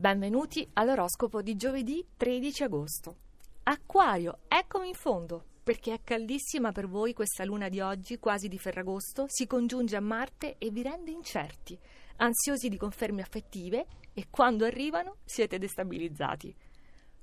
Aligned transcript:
Benvenuti 0.00 0.66
all'oroscopo 0.72 1.42
di 1.42 1.56
giovedì 1.56 2.02
13 2.16 2.62
agosto. 2.62 3.16
Acquario, 3.64 4.38
eccomi 4.48 4.88
in 4.88 4.94
fondo, 4.94 5.44
perché 5.62 5.92
è 5.92 6.00
caldissima 6.02 6.72
per 6.72 6.88
voi 6.88 7.12
questa 7.12 7.44
luna 7.44 7.68
di 7.68 7.80
oggi, 7.80 8.18
quasi 8.18 8.48
di 8.48 8.56
Ferragosto, 8.56 9.26
si 9.28 9.46
congiunge 9.46 9.96
a 9.96 10.00
Marte 10.00 10.54
e 10.56 10.70
vi 10.70 10.80
rende 10.80 11.10
incerti, 11.10 11.78
ansiosi 12.16 12.70
di 12.70 12.78
conferme 12.78 13.20
affettive 13.20 13.86
e 14.14 14.28
quando 14.30 14.64
arrivano 14.64 15.16
siete 15.22 15.58
destabilizzati. 15.58 16.56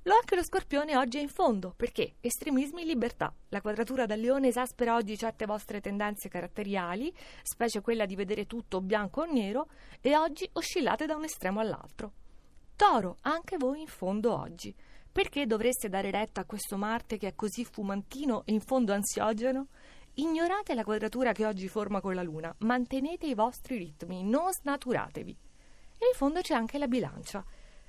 Lo 0.04 0.14
anche 0.14 0.36
lo 0.36 0.44
scorpione 0.44 0.96
oggi 0.96 1.18
è 1.18 1.20
in 1.20 1.30
fondo, 1.30 1.74
perché 1.76 2.14
estremismi 2.20 2.84
libertà. 2.84 3.34
La 3.48 3.60
quadratura 3.60 4.06
da 4.06 4.14
leone 4.14 4.46
esaspera 4.46 4.94
oggi 4.94 5.18
certe 5.18 5.46
vostre 5.46 5.80
tendenze 5.80 6.28
caratteriali, 6.28 7.12
specie 7.42 7.80
quella 7.80 8.06
di 8.06 8.14
vedere 8.14 8.46
tutto 8.46 8.80
bianco 8.80 9.22
o 9.22 9.24
nero, 9.24 9.66
e 10.00 10.16
oggi 10.16 10.48
oscillate 10.52 11.06
da 11.06 11.16
un 11.16 11.24
estremo 11.24 11.58
all'altro. 11.58 12.12
Toro, 12.78 13.16
anche 13.22 13.56
voi 13.56 13.80
in 13.80 13.88
fondo 13.88 14.32
oggi. 14.38 14.72
Perché 15.10 15.46
dovreste 15.46 15.88
dare 15.88 16.12
retta 16.12 16.42
a 16.42 16.44
questo 16.44 16.76
Marte 16.76 17.18
che 17.18 17.26
è 17.26 17.34
così 17.34 17.64
fumantino 17.64 18.44
e 18.44 18.52
in 18.52 18.60
fondo 18.60 18.92
ansiogeno? 18.92 19.66
Ignorate 20.14 20.74
la 20.74 20.84
quadratura 20.84 21.32
che 21.32 21.44
oggi 21.44 21.66
forma 21.66 22.00
con 22.00 22.14
la 22.14 22.22
Luna, 22.22 22.54
mantenete 22.58 23.26
i 23.26 23.34
vostri 23.34 23.78
ritmi, 23.78 24.22
non 24.22 24.52
snaturatevi. 24.52 25.36
E 25.98 26.06
in 26.06 26.14
fondo 26.14 26.40
c'è 26.40 26.54
anche 26.54 26.78
la 26.78 26.86
bilancia. 26.86 27.44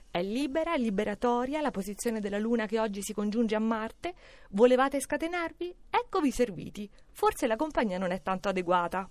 È 0.10 0.24
libera, 0.24 0.74
liberatoria 0.74 1.62
la 1.62 1.70
posizione 1.70 2.20
della 2.20 2.40
Luna 2.40 2.66
che 2.66 2.80
oggi 2.80 3.04
si 3.04 3.14
congiunge 3.14 3.54
a 3.54 3.60
Marte. 3.60 4.16
Volevate 4.50 5.00
scatenarvi? 5.00 5.76
Eccovi 5.88 6.32
serviti. 6.32 6.90
Forse 7.12 7.46
la 7.46 7.58
compagnia 7.58 8.00
non 8.00 8.10
è 8.10 8.24
tanto 8.24 8.50
adeguata. 8.50 9.08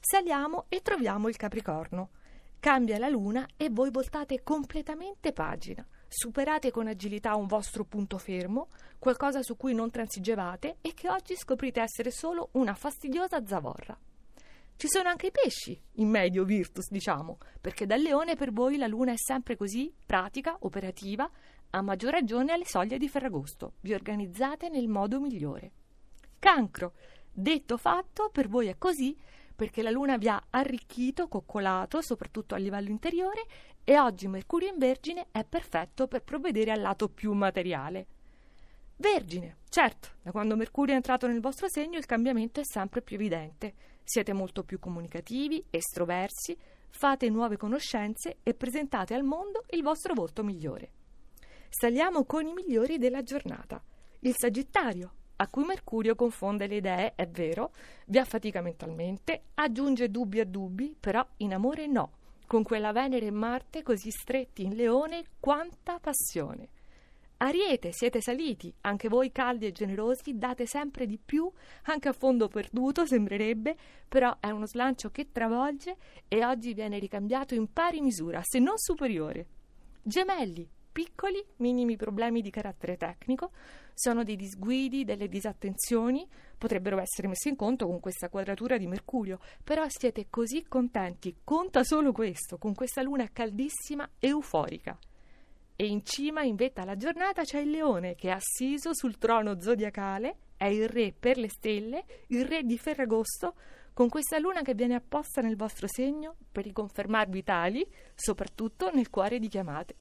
Saliamo 0.00 0.64
e 0.68 0.82
troviamo 0.82 1.28
il 1.28 1.36
Capricorno. 1.36 2.10
Cambia 2.58 2.98
la 2.98 3.08
luna 3.08 3.46
e 3.56 3.70
voi 3.70 3.90
voltate 3.90 4.42
completamente 4.42 5.32
pagina. 5.32 5.86
Superate 6.08 6.70
con 6.70 6.86
agilità 6.86 7.36
un 7.36 7.46
vostro 7.46 7.84
punto 7.84 8.18
fermo, 8.18 8.68
qualcosa 8.98 9.42
su 9.42 9.56
cui 9.56 9.74
non 9.74 9.90
transigevate 9.90 10.78
e 10.80 10.92
che 10.94 11.08
oggi 11.08 11.36
scoprite 11.36 11.80
essere 11.80 12.10
solo 12.10 12.48
una 12.52 12.74
fastidiosa 12.74 13.44
zavorra. 13.46 13.98
Ci 14.78 14.88
sono 14.88 15.08
anche 15.08 15.28
i 15.28 15.30
pesci, 15.30 15.80
in 15.94 16.08
medio 16.08 16.44
virtus, 16.44 16.90
diciamo, 16.90 17.38
perché 17.60 17.86
dal 17.86 18.00
leone 18.00 18.36
per 18.36 18.52
voi 18.52 18.76
la 18.76 18.86
luna 18.86 19.12
è 19.12 19.16
sempre 19.16 19.56
così, 19.56 19.92
pratica, 20.04 20.56
operativa, 20.60 21.30
a 21.70 21.80
maggior 21.80 22.12
ragione 22.12 22.52
alle 22.52 22.66
soglie 22.66 22.98
di 22.98 23.08
Ferragosto. 23.08 23.74
Vi 23.80 23.94
organizzate 23.94 24.68
nel 24.68 24.88
modo 24.88 25.18
migliore. 25.18 25.72
Cancro, 26.38 26.92
detto 27.32 27.78
fatto, 27.78 28.28
per 28.30 28.48
voi 28.48 28.66
è 28.66 28.76
così 28.76 29.16
perché 29.56 29.82
la 29.82 29.90
Luna 29.90 30.18
vi 30.18 30.28
ha 30.28 30.40
arricchito, 30.50 31.26
coccolato, 31.26 32.02
soprattutto 32.02 32.54
a 32.54 32.58
livello 32.58 32.90
interiore, 32.90 33.46
e 33.82 33.98
oggi 33.98 34.28
Mercurio 34.28 34.68
in 34.68 34.78
Vergine 34.78 35.28
è 35.30 35.44
perfetto 35.44 36.06
per 36.06 36.22
provvedere 36.22 36.72
al 36.72 36.80
lato 36.80 37.08
più 37.08 37.32
materiale. 37.32 38.06
Vergine, 38.98 39.56
certo, 39.68 40.10
da 40.22 40.30
quando 40.30 40.56
Mercurio 40.56 40.92
è 40.92 40.96
entrato 40.96 41.26
nel 41.26 41.40
vostro 41.40 41.68
segno 41.68 41.98
il 41.98 42.06
cambiamento 42.06 42.60
è 42.60 42.64
sempre 42.64 43.02
più 43.02 43.16
evidente. 43.16 43.74
Siete 44.04 44.32
molto 44.32 44.62
più 44.62 44.78
comunicativi, 44.78 45.64
estroversi, 45.70 46.56
fate 46.88 47.28
nuove 47.28 47.56
conoscenze 47.56 48.38
e 48.42 48.54
presentate 48.54 49.14
al 49.14 49.24
mondo 49.24 49.64
il 49.70 49.82
vostro 49.82 50.14
volto 50.14 50.44
migliore. 50.44 50.92
Saliamo 51.68 52.24
con 52.24 52.46
i 52.46 52.52
migliori 52.52 52.98
della 52.98 53.22
giornata. 53.22 53.82
Il 54.20 54.34
Sagittario, 54.36 55.12
a 55.36 55.48
cui 55.48 55.64
Mercurio 55.64 56.14
confonde 56.14 56.66
le 56.66 56.76
idee, 56.76 57.12
è 57.14 57.28
vero, 57.28 57.72
vi 58.06 58.18
affatica 58.18 58.60
mentalmente, 58.60 59.42
aggiunge 59.54 60.10
dubbi 60.10 60.40
a 60.40 60.44
dubbi, 60.44 60.96
però 60.98 61.26
in 61.38 61.52
amore 61.54 61.86
no, 61.86 62.12
con 62.46 62.62
quella 62.62 62.92
Venere 62.92 63.26
e 63.26 63.30
Marte 63.30 63.82
così 63.82 64.10
stretti 64.10 64.64
in 64.64 64.74
leone, 64.74 65.24
quanta 65.40 65.98
passione. 65.98 66.68
Ariete, 67.38 67.92
siete 67.92 68.22
saliti, 68.22 68.72
anche 68.82 69.08
voi 69.08 69.30
caldi 69.30 69.66
e 69.66 69.72
generosi, 69.72 70.38
date 70.38 70.64
sempre 70.64 71.04
di 71.06 71.18
più, 71.22 71.50
anche 71.82 72.08
a 72.08 72.14
fondo 72.14 72.48
perduto 72.48 73.04
sembrerebbe, 73.04 73.76
però 74.08 74.34
è 74.40 74.48
uno 74.48 74.66
slancio 74.66 75.10
che 75.10 75.32
travolge 75.32 75.96
e 76.28 76.42
oggi 76.46 76.72
viene 76.72 76.98
ricambiato 76.98 77.54
in 77.54 77.70
pari 77.70 78.00
misura, 78.00 78.40
se 78.42 78.58
non 78.58 78.78
superiore. 78.78 79.46
Gemelli, 80.02 80.66
piccoli, 80.96 81.44
minimi 81.56 81.94
problemi 81.94 82.40
di 82.40 82.48
carattere 82.48 82.96
tecnico, 82.96 83.50
sono 83.92 84.24
dei 84.24 84.34
disguidi, 84.34 85.04
delle 85.04 85.28
disattenzioni, 85.28 86.26
potrebbero 86.56 86.98
essere 86.98 87.28
messi 87.28 87.50
in 87.50 87.56
conto 87.56 87.86
con 87.86 88.00
questa 88.00 88.30
quadratura 88.30 88.78
di 88.78 88.86
Mercurio, 88.86 89.38
però 89.62 89.84
siete 89.88 90.28
così 90.30 90.64
contenti, 90.66 91.36
conta 91.44 91.84
solo 91.84 92.12
questo, 92.12 92.56
con 92.56 92.74
questa 92.74 93.02
luna 93.02 93.28
caldissima 93.30 94.08
e 94.18 94.28
euforica. 94.28 94.98
E 95.76 95.86
in 95.86 96.02
cima, 96.02 96.44
in 96.44 96.54
vetta 96.54 96.80
alla 96.80 96.96
giornata, 96.96 97.42
c'è 97.42 97.58
il 97.58 97.68
leone 97.68 98.14
che 98.14 98.28
è 98.28 98.32
assiso 98.32 98.94
sul 98.94 99.18
trono 99.18 99.60
zodiacale, 99.60 100.36
è 100.56 100.64
il 100.64 100.88
re 100.88 101.12
per 101.12 101.36
le 101.36 101.50
stelle, 101.50 102.06
il 102.28 102.46
re 102.46 102.62
di 102.62 102.78
Ferragosto, 102.78 103.54
con 103.92 104.08
questa 104.08 104.38
luna 104.38 104.62
che 104.62 104.74
viene 104.74 104.94
apposta 104.94 105.42
nel 105.42 105.56
vostro 105.56 105.86
segno 105.88 106.36
per 106.50 106.64
riconfermarvi 106.64 107.42
tali, 107.42 107.86
soprattutto 108.14 108.90
nel 108.94 109.10
cuore 109.10 109.38
di 109.38 109.48
chiamate. 109.48 109.94